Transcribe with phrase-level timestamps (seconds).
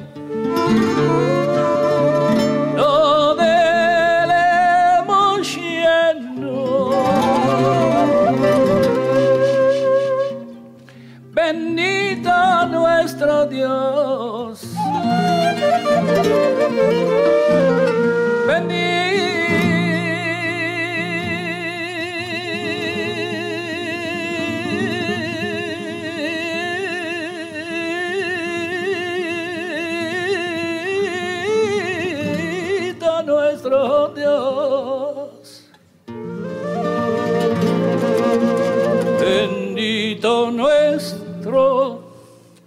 [41.46, 42.04] nuestro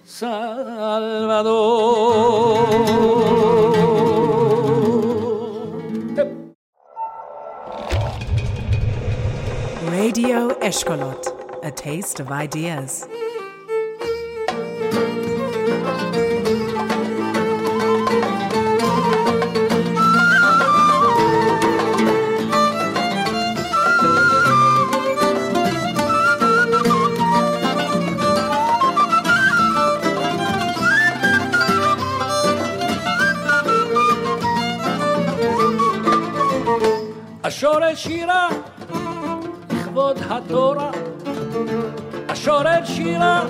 [0.04, 1.48] Salvador.
[9.90, 11.26] Radio Eshkolot,
[11.64, 13.06] a taste of ideas.
[37.58, 38.48] השורש שירה
[39.70, 40.90] לכבוד התורה.
[42.28, 43.44] השורש שירה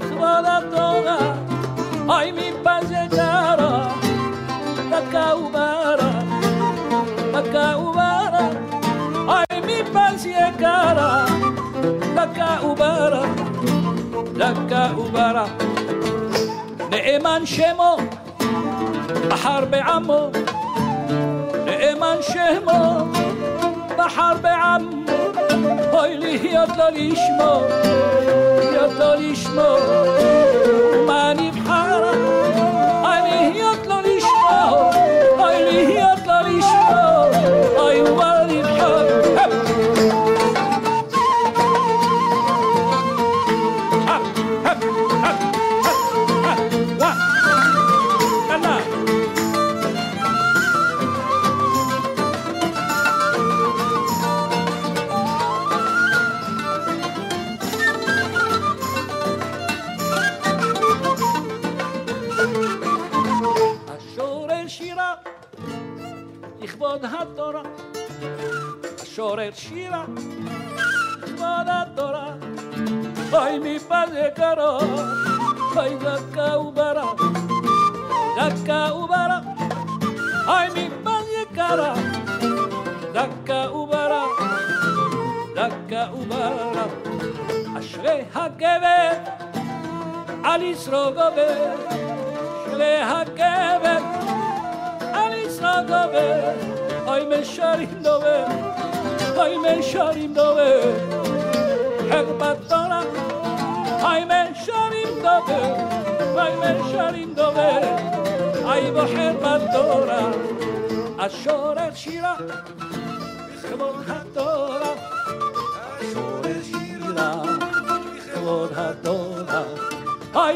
[0.00, 1.18] לכבוד התורה.
[2.08, 3.88] אוי מפזה קרה
[4.90, 6.10] דקה וברה
[7.32, 8.48] דקה וברה.
[9.14, 11.26] אוי מפזה קרה
[12.14, 13.26] דקה וברה
[14.32, 15.46] דקה וברה.
[16.90, 17.96] נאמן שמו
[19.28, 20.30] בחר בעמו
[21.90, 23.12] من شهما
[23.98, 24.82] بحر به عم
[25.92, 27.62] هایلی یاد داریش ما
[28.74, 29.78] یاد داریش ما.
[31.08, 31.50] معنی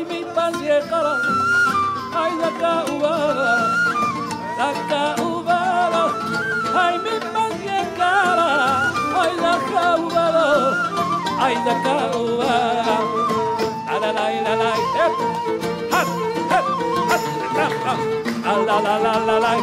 [0.08, 1.14] mi panzie kara
[2.22, 2.48] ai ay la
[2.94, 3.52] ubara
[4.58, 5.02] la ka
[6.84, 8.48] ay mi panzie kara
[9.22, 10.46] ai ay la ubara
[11.46, 12.96] ay da ka ubara
[13.86, 15.14] la la la la la hep
[15.92, 16.08] hat
[16.52, 16.66] hep
[17.10, 17.24] hat
[17.58, 17.66] la
[18.68, 19.62] la la la la la la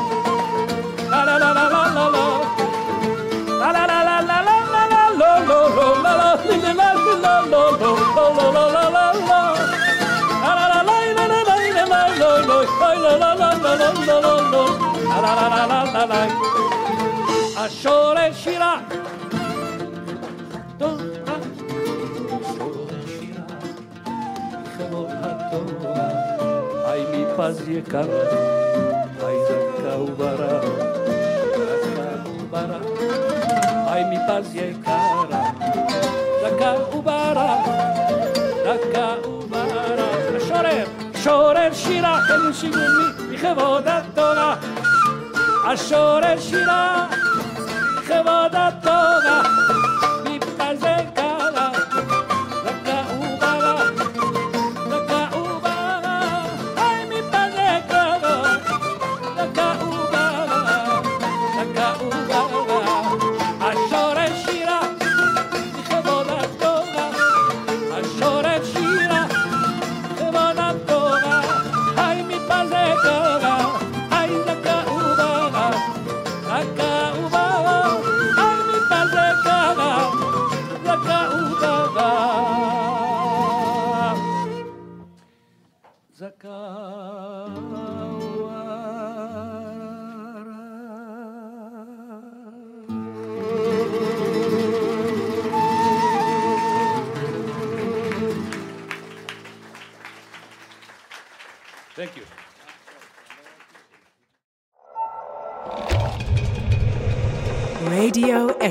[1.11, 2.32] la la la la la la.
[16.03, 16.29] עליי.
[17.57, 18.79] השורש שירה.
[26.93, 28.21] Ai mi fazia cara,
[29.25, 30.51] ai zacaubara,
[31.67, 32.79] zacaubara,
[33.93, 35.41] ai mi fazia cara,
[36.41, 37.47] zacaubara,
[38.65, 40.07] zacaubara,
[40.47, 40.85] chorer,
[41.23, 43.03] chorer, shira, que não segure-me.
[45.65, 47.07] از شورشی را
[48.07, 49.72] خواده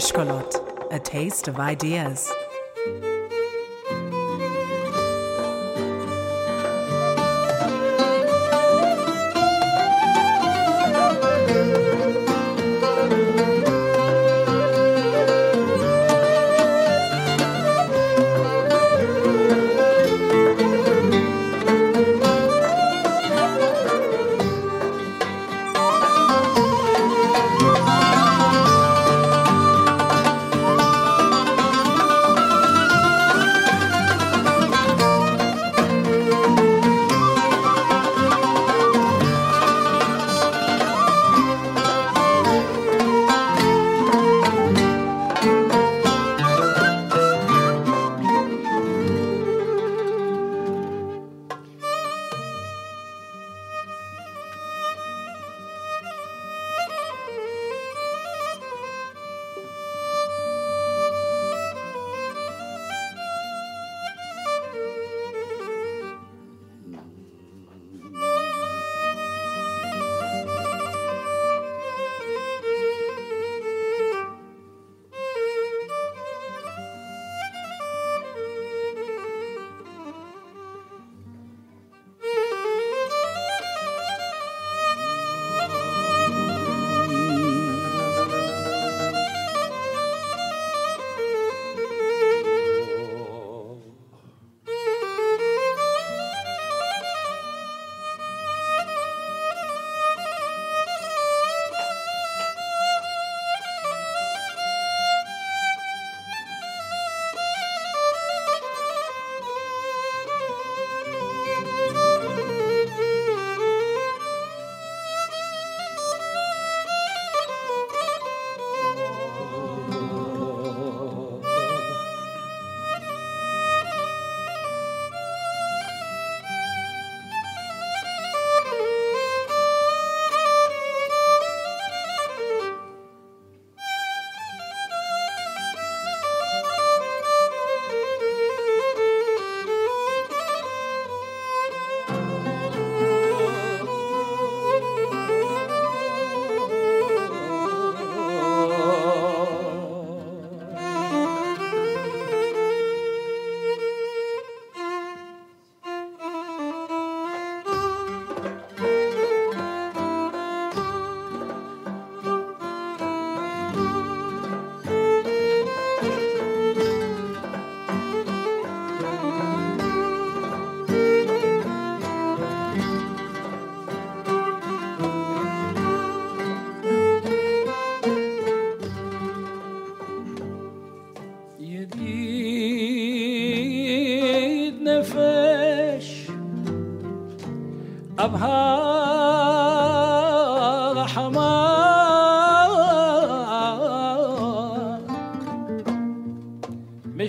[0.03, 2.29] Eshkolot, a taste of ideas.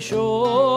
[0.00, 0.73] Sure.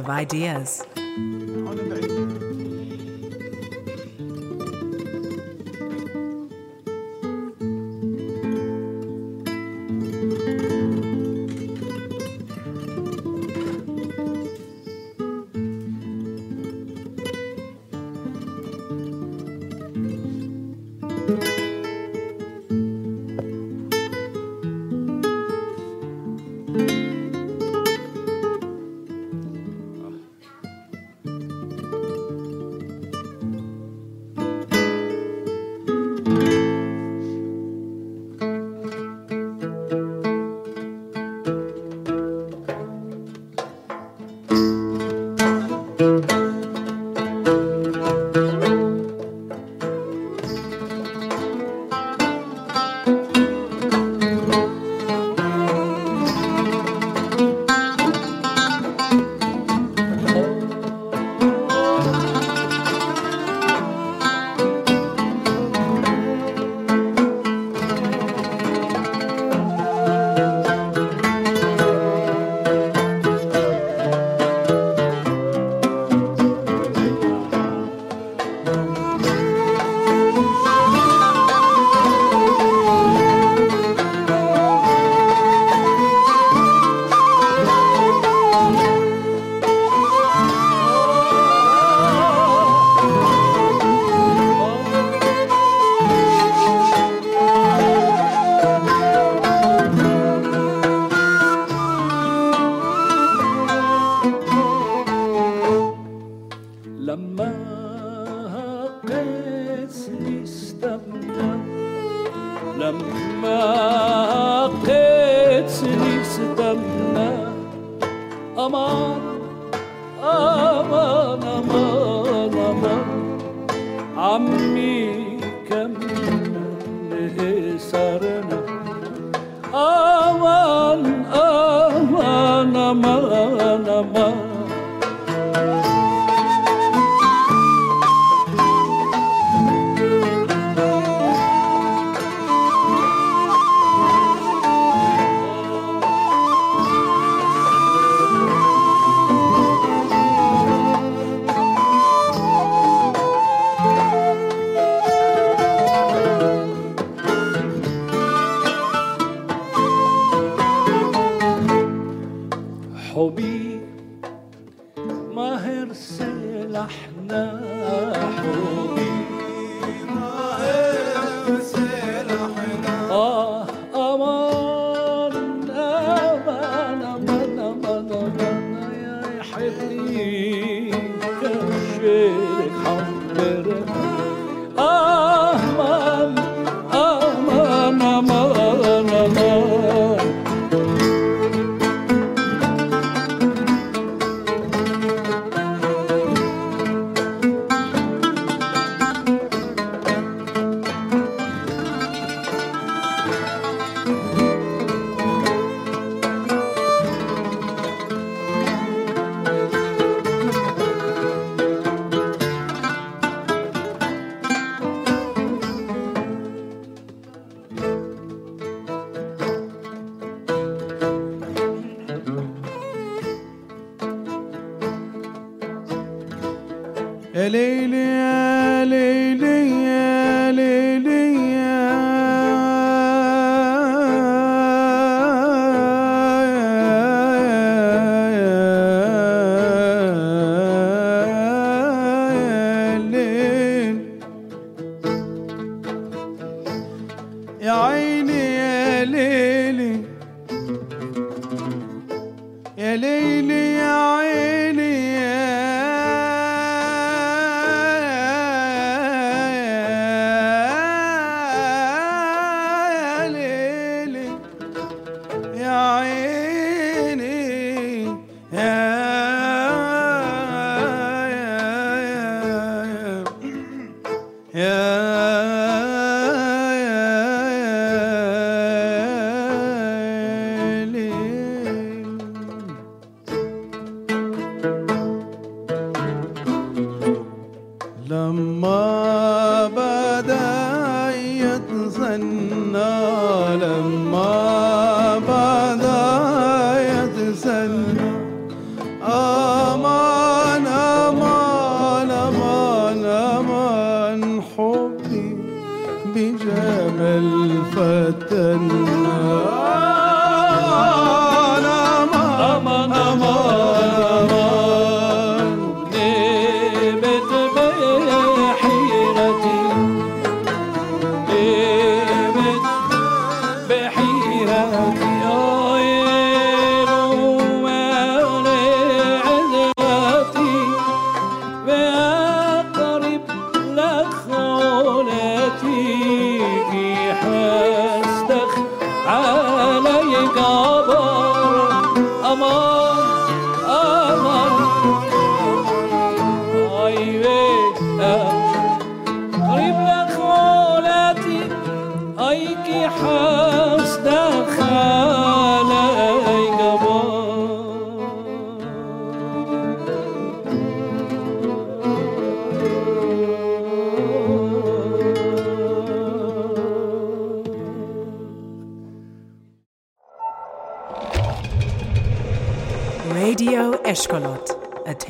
[0.00, 0.89] Of ideas.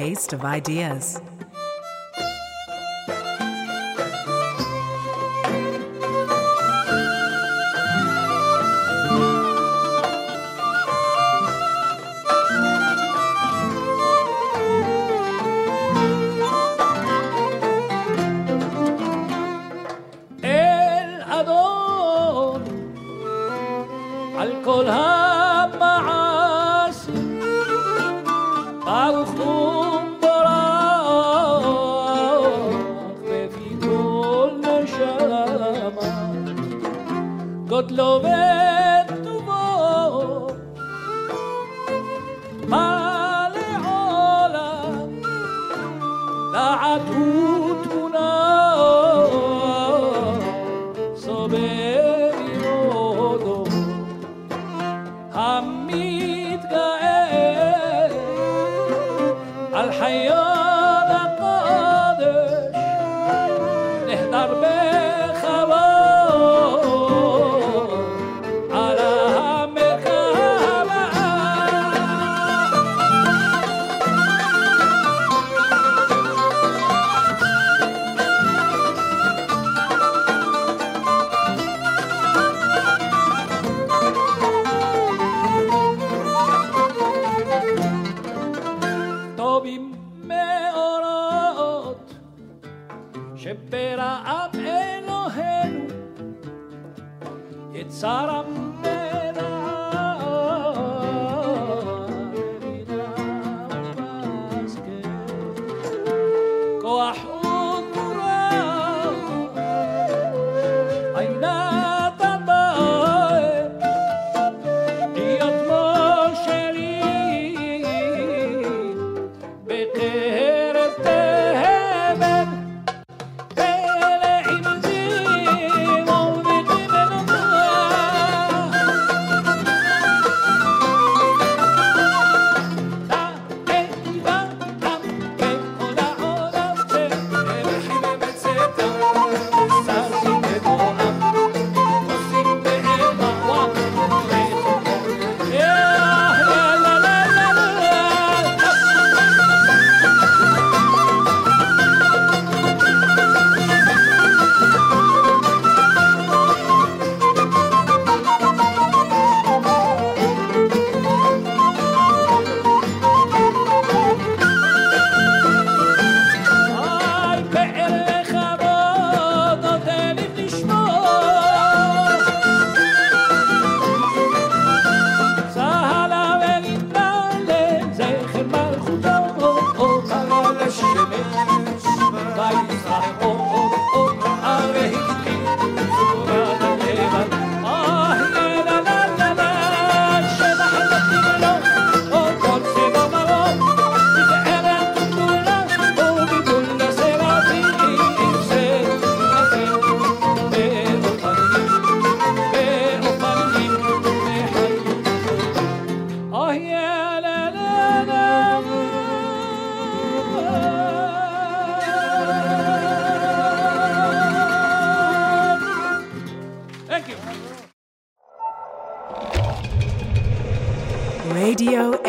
[0.00, 1.20] Taste of ideas.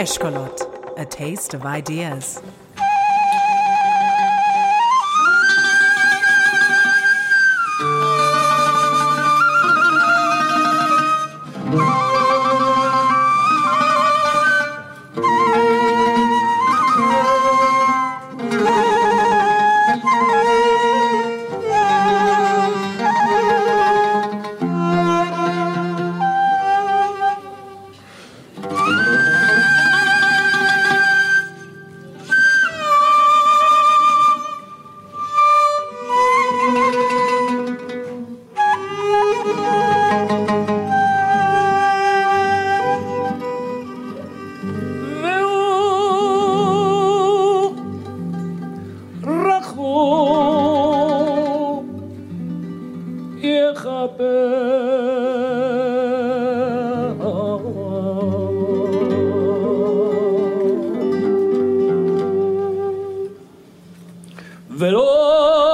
[0.01, 2.41] Eshkolot, a taste of ideas.
[64.70, 65.69] ולא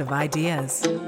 [0.00, 1.07] of ideas.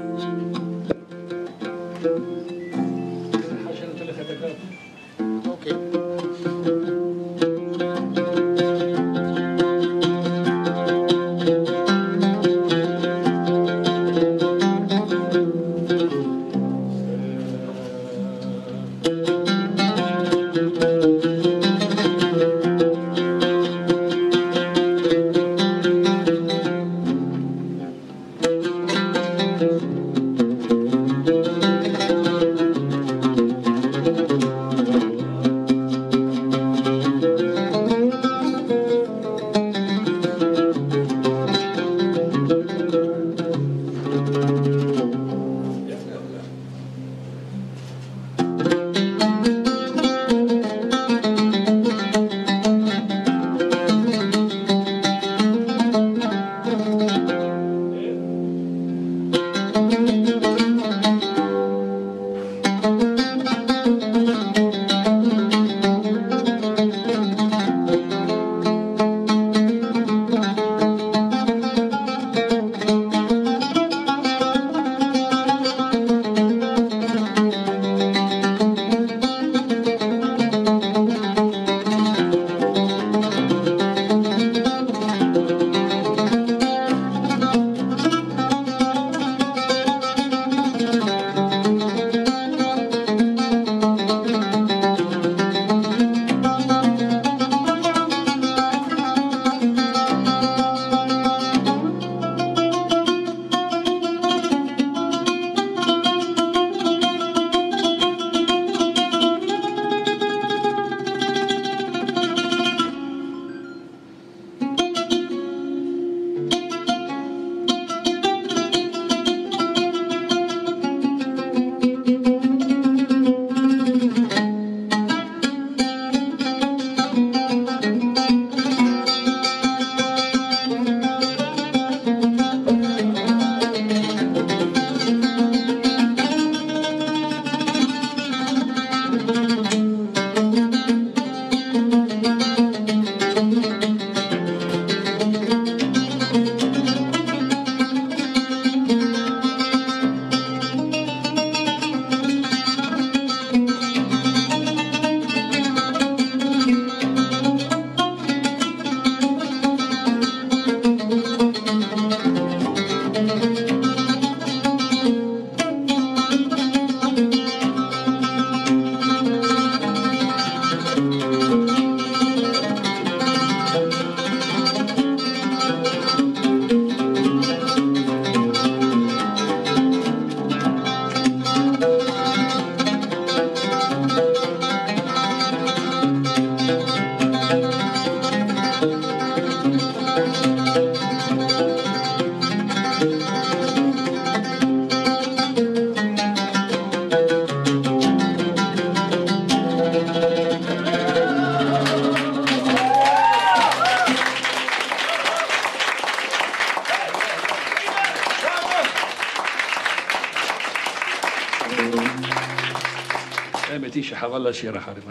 [214.41, 215.03] الله شي راح أعرف.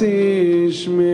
[0.00, 1.09] Francisco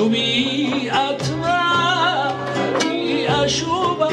[0.00, 1.66] شوي أترى
[3.28, 4.09] أشوبة